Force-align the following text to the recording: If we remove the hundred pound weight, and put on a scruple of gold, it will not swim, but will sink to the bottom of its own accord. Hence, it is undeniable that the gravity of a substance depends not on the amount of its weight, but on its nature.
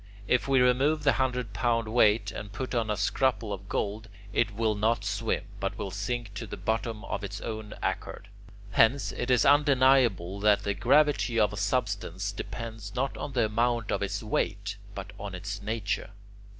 If 0.27 0.47
we 0.47 0.61
remove 0.61 1.03
the 1.03 1.11
hundred 1.11 1.53
pound 1.53 1.87
weight, 1.87 2.31
and 2.31 2.51
put 2.51 2.73
on 2.73 2.89
a 2.89 2.97
scruple 2.97 3.53
of 3.53 3.69
gold, 3.69 4.09
it 4.33 4.49
will 4.51 4.73
not 4.73 5.05
swim, 5.05 5.43
but 5.59 5.77
will 5.77 5.91
sink 5.91 6.33
to 6.33 6.47
the 6.47 6.57
bottom 6.57 7.05
of 7.05 7.23
its 7.23 7.39
own 7.39 7.75
accord. 7.83 8.27
Hence, 8.71 9.11
it 9.11 9.29
is 9.29 9.45
undeniable 9.45 10.39
that 10.39 10.63
the 10.63 10.73
gravity 10.73 11.39
of 11.39 11.53
a 11.53 11.55
substance 11.57 12.31
depends 12.31 12.95
not 12.95 13.15
on 13.15 13.33
the 13.33 13.45
amount 13.45 13.91
of 13.91 14.01
its 14.01 14.23
weight, 14.23 14.77
but 14.95 15.13
on 15.19 15.35
its 15.35 15.61
nature. 15.61 16.09